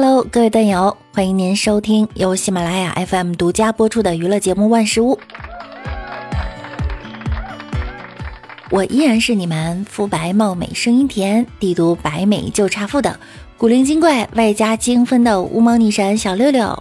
[0.00, 5.16] Hello，各位段友，欢迎您收听由喜马拉雅 FM 独家播出的娱乐节目《万事屋》。
[8.70, 13.18] 我依然是你们肤白貌美、声音甜、帝都白美就差富的
[13.56, 16.80] 古灵精怪外加精分的无毛女神小六六。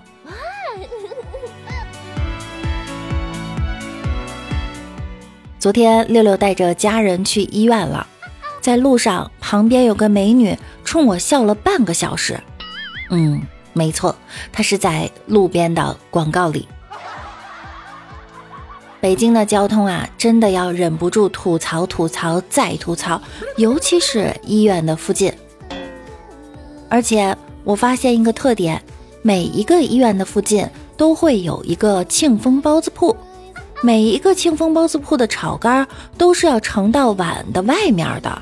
[5.58, 8.06] 昨天六六带着家人去医院了，
[8.62, 12.40] 在路上旁边有个美女冲我笑了半个小时。
[13.10, 13.42] 嗯，
[13.74, 14.16] 没错，
[14.52, 16.68] 它是在路边的广告里。
[19.00, 23.22] 北京的交通啊，真的要忍不住吐槽吐槽再吐槽，
[23.56, 25.32] 尤其是医院的附近。
[26.90, 28.82] 而且我发现一个特点，
[29.22, 33.16] 每一个医院的附近都会有一个庆丰包子铺，
[33.84, 38.42] 每一个庆丰包子铺的炒肝都是要盛到碗的外面的。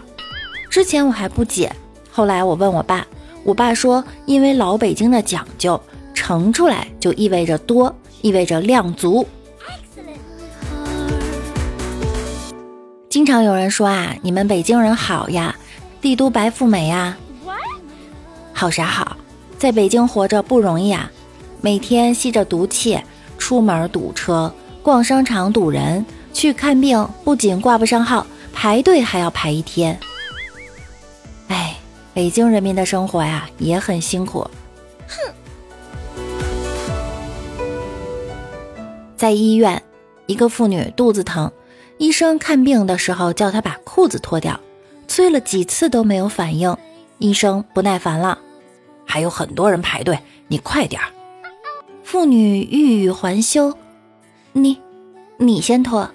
[0.69, 1.75] 之前我还不解，
[2.09, 3.05] 后来我问我爸，
[3.45, 5.79] 我爸说，因为老北京的讲究，
[6.15, 9.23] 盛出来就意味着多，意味着量足。
[13.07, 15.55] 经常有人说啊，你们北京人好呀，
[16.01, 17.15] 帝都白富美呀。
[18.51, 19.15] 好啥好，
[19.59, 21.11] 在北京活着不容易啊，
[21.61, 22.99] 每天吸着毒气，
[23.37, 24.51] 出门堵车，
[24.81, 29.99] 逛商场堵人，去看病不仅挂不上号，排队还要排一天。
[32.15, 34.49] 北京人民的生活呀也很辛苦。
[35.05, 35.33] 哼，
[39.17, 39.83] 在医院，
[40.25, 41.51] 一个妇女肚子疼。
[41.97, 44.57] 医生看病的时候叫她把裤子脱掉，
[45.09, 46.77] 催了几次都没有反应。
[47.17, 48.39] 医生不耐烦了，
[49.05, 51.09] 还有很多人排队，你快点儿。
[52.01, 53.77] 妇女欲语还休，
[54.53, 54.79] 你，
[55.35, 56.09] 你先脱。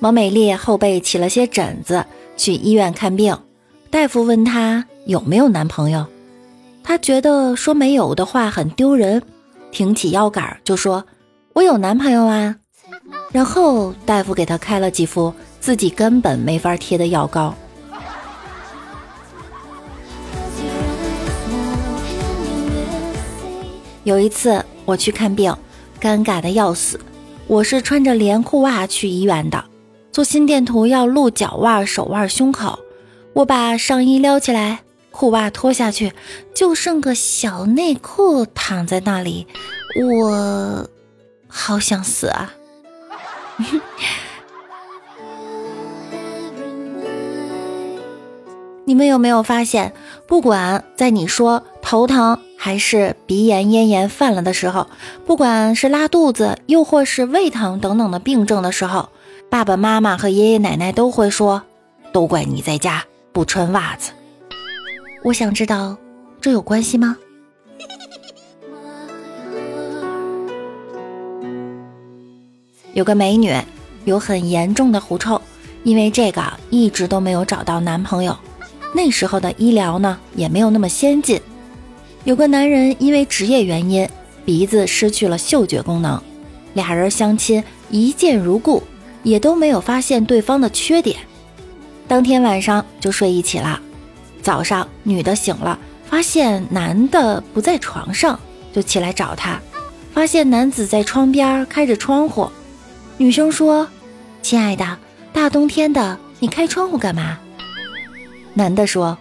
[0.00, 2.04] 王美丽后背起了些疹子，
[2.36, 3.36] 去医院看病。
[3.90, 6.06] 大夫问她有没有男朋友，
[6.84, 9.22] 她觉得说没有的话很丢人。
[9.70, 11.04] 挺起腰杆就说
[11.52, 12.56] ：“我有男朋友啊。
[13.32, 17.54] ”然后大夫给她开了几副自己根本没法贴的药膏。
[24.04, 25.54] 有一次我去看病，
[26.00, 26.98] 尴尬的要死。
[27.46, 29.62] 我是穿着连裤袜去医院的，
[30.18, 32.80] 做心电图要露脚腕、手腕、胸口。
[33.34, 34.80] 我把上衣撩起来。
[35.12, 36.12] 裤袜脱下去，
[36.52, 39.46] 就剩个小内裤躺在那里，
[40.02, 40.88] 我
[41.46, 42.52] 好想死啊！
[48.86, 49.92] 你们有没有发现，
[50.26, 54.88] 不管在你说头疼还是鼻炎、咽炎犯了的时候，
[55.24, 59.10] 不管是拉肚子，又或是胃疼等等的病症的时候，
[59.50, 61.62] 爸爸妈妈和爷爷奶奶都会说
[62.12, 64.12] ：“都怪你在家不穿袜子。”
[65.24, 65.96] 我想知道，
[66.38, 67.16] 这有关系吗？
[72.92, 73.54] 有个美女
[74.04, 75.40] 有很严重的狐臭，
[75.82, 78.36] 因为这个一直都没有找到男朋友。
[78.94, 81.40] 那时候的医疗呢也没有那么先进。
[82.24, 84.06] 有个男人因为职业原因，
[84.44, 86.22] 鼻子失去了嗅觉功能，
[86.74, 88.82] 俩人相亲一见如故，
[89.22, 91.18] 也都没有发现对方的缺点，
[92.06, 93.80] 当天晚上就睡一起了。
[94.42, 98.38] 早上，女的醒了，发现男的不在床上，
[98.72, 99.60] 就起来找他，
[100.14, 102.48] 发现男子在窗边开着窗户。
[103.16, 103.88] 女生说
[104.40, 104.98] ：“亲爱的，
[105.32, 107.38] 大冬天的，你开窗户干嘛？”
[108.54, 109.18] 男的说：“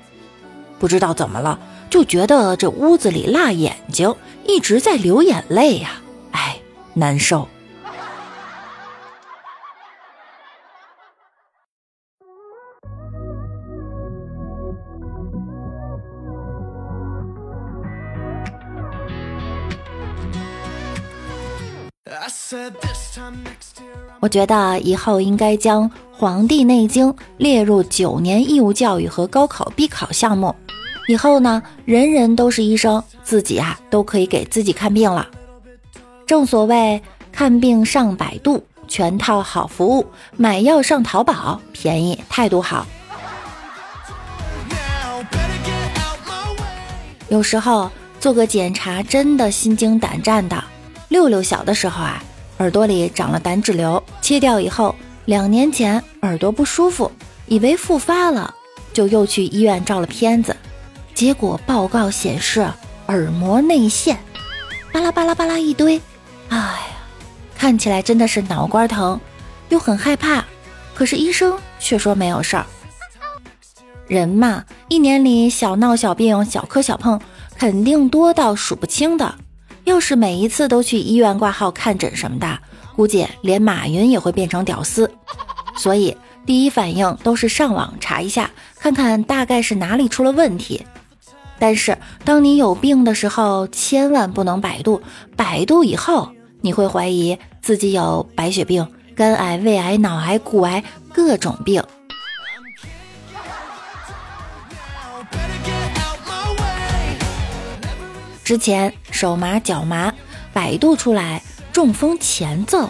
[0.80, 1.60] 不知道怎么了，
[1.90, 4.16] 就觉得这屋子里辣眼睛，
[4.46, 6.58] 一直在流眼泪呀，哎，
[6.94, 7.48] 难受。”
[24.20, 30.56] 我觉得以后应该将《黄帝内经》列入九年义务教育和高考必考项目。
[31.08, 35.28] 以后呢，人人都是医生，自己啊都可以给自己看病了。
[36.26, 37.02] 正所谓
[37.32, 40.06] 看病上百度，全套好服务；
[40.36, 42.86] 买药上淘宝，便宜态度好。
[47.30, 50.64] 有时候做个检查真的心惊胆战的。
[51.10, 52.24] 六六小的时候啊。
[52.60, 54.96] 耳朵里长了胆脂瘤，切掉以后，
[55.26, 57.12] 两年前耳朵不舒服，
[57.46, 58.54] 以为复发了，
[58.94, 60.56] 就又去医院照了片子，
[61.14, 62.68] 结果报告显示
[63.08, 64.18] 耳膜内陷，
[64.92, 66.02] 巴拉巴拉巴拉一堆，
[66.50, 66.98] 哎呀，
[67.56, 69.20] 看起来真的是脑瓜疼，
[69.70, 70.44] 又很害怕，
[70.96, 72.66] 可是医生却说没有事儿。
[74.08, 77.20] 人嘛，一年里小闹小病、小磕小碰，
[77.58, 79.36] 肯定多到数不清的。
[79.88, 82.60] 要是每一次都去医院挂号看诊什么的，
[82.94, 85.10] 估计连马云也会变成屌丝。
[85.78, 90.86] 所以第一反应都是上网查一下，看看大概是哪里出了问题。
[91.58, 95.02] 但是当你有病的时候，千万不能百度。
[95.38, 96.30] 百度以后，
[96.60, 98.86] 你会怀疑自己有白血病、
[99.16, 100.84] 肝癌、胃癌、脑癌、骨癌，
[101.14, 101.82] 各种病。
[108.48, 110.14] 之前手麻脚麻，
[110.54, 112.90] 百度出来中风前奏，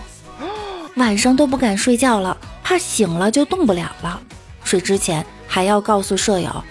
[0.98, 4.22] 晚上都不敢睡觉了，怕醒了就动不了了。
[4.64, 6.64] 睡之前还要告诉舍友，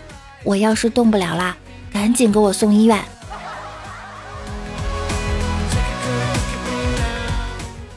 [0.45, 1.57] 我要是动不了啦，
[1.93, 3.03] 赶紧给我送医院。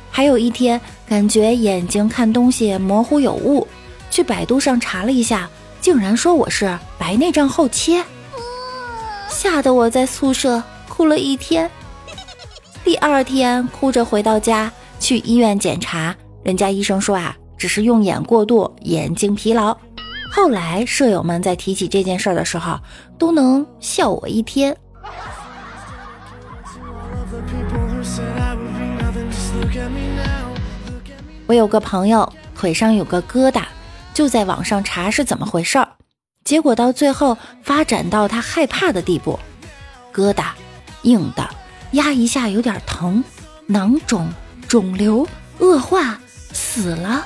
[0.10, 3.68] 还有一天，感觉眼睛看东西模糊有雾，
[4.10, 5.48] 去百度上查了一下，
[5.80, 8.04] 竟然说我是白内障后切，
[9.30, 10.64] 吓得我在宿舍。
[11.00, 11.72] 哭了一天，
[12.84, 14.70] 第二天哭着回到家，
[15.00, 16.14] 去医院检查，
[16.44, 19.74] 人家医生说啊，只是用眼过度，眼睛疲劳。
[20.30, 22.78] 后来舍友们在提起这件事儿的时候，
[23.18, 24.76] 都能笑我一天。
[31.48, 33.64] 我有个朋友腿上有个疙瘩，
[34.14, 35.88] 就在网上查是怎么回事儿，
[36.44, 39.40] 结果到最后发展到他害怕的地步，
[40.14, 40.48] 疙瘩。
[41.04, 41.50] 硬的，
[41.92, 43.24] 压一下有点疼，
[43.66, 44.30] 囊肿、
[44.68, 45.28] 肿瘤
[45.60, 46.20] 恶化，
[46.52, 47.26] 死了。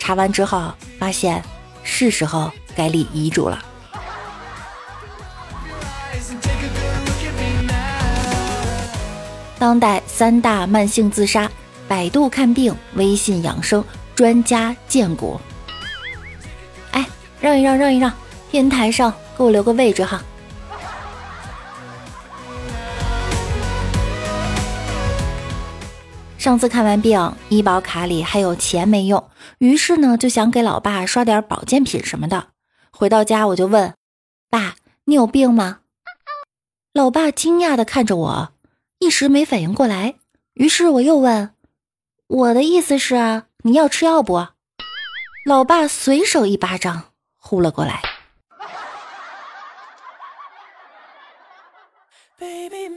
[0.00, 1.42] 查完之后发现
[1.82, 3.64] 是时候该立遗嘱了。
[9.58, 11.50] 当代三大慢性自杀：
[11.88, 13.84] 百度看病、微信养生、
[14.14, 15.40] 专家荐股。
[16.92, 17.04] 哎，
[17.40, 18.12] 让一让，让一让，
[18.50, 20.22] 天台上给我留个位置哈。
[26.38, 32.50] 上次看完病，医保卡里还有钱没用，于是呢就想给老爸刷点保健品什么的。
[32.92, 33.92] 回到家我就问
[34.48, 34.76] 爸
[35.06, 35.80] ：“你有病吗？”
[36.94, 38.52] 老爸惊讶的看着我，
[39.00, 40.14] 一时没反应过来。
[40.54, 41.54] 于是我又问
[42.28, 44.48] ：“我的意思是你要吃药不？”
[45.44, 48.00] 老爸随手一巴掌呼了过来
[52.38, 52.88] baby。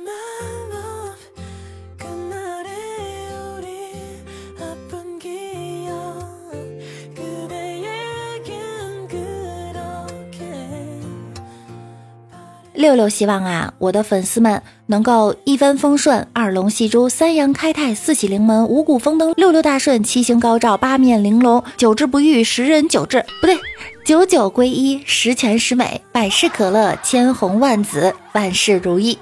[12.74, 23.58] 六六希望啊，我的粉丝们能够一帆风顺，二龙戏珠，三阳开泰，四喜临门，五谷丰登，六六大顺，七星高照，八面玲珑，九治不愈，十人九治不对，
[24.06, 29.20] 九九归一，十全十美，百事可乐，千红万紫，万事如意。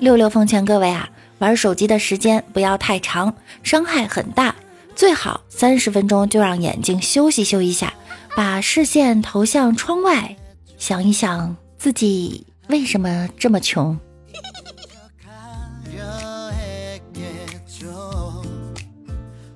[0.00, 1.08] 六六奉劝各位啊，
[1.38, 4.56] 玩手机的时间不要太长，伤害很大，
[5.02, 7.92] 最好三十分钟就让眼睛休息休一下。
[8.36, 10.36] 把视线投向窗外，
[10.78, 13.98] 想一想自己为什么这么穷。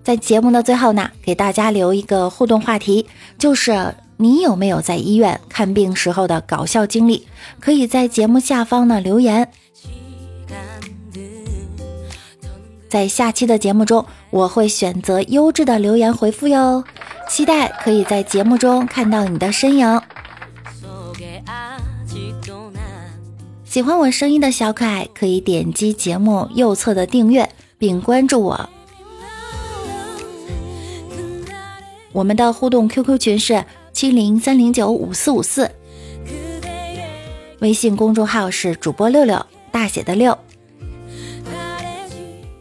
[0.02, 3.06] 在节目的最后呢，给大家留一个互动话题，
[3.38, 7.28] 就是你有没有在医院看病时候的搞笑经历？
[7.60, 9.48] 可以在节目下方呢留言。
[12.88, 16.84] 在下期的节目中，我会选择优质的留言回复哟。
[17.26, 20.02] 期待可以在节目中看到你的身影。
[23.64, 28.68] 喜欢我声音的小可爱，可以点击节目右侧的订阅并关注我。
[32.12, 33.64] 我们的互动 QQ 群是
[33.94, 35.70] 七零三零九五四五四，
[37.60, 40.38] 微信公众号是主播六六大写的六，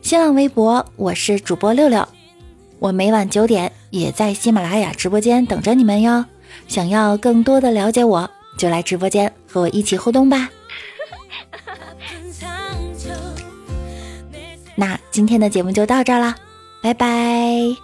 [0.06, 2.08] 新浪微博我是主播六六。
[2.78, 6.24] 我每晚九点也在喜马拉雅直播间等着你们哟。
[6.68, 10.52] 想要更多的了解我，就来直播间和我一起互动吧。
[14.78, 16.36] 那今天的节目就到这儿啦，
[16.84, 17.76] 拜拜。